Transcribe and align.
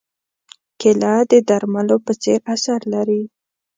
کېله 0.79 1.13
د 1.31 1.31
درملو 1.47 1.97
په 2.05 2.13
څېر 2.21 2.39
اثر 2.53 2.79
لري. 2.93 3.21